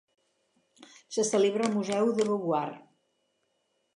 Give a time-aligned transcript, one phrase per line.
[1.17, 2.75] Se celebra al museu de Beauvoir.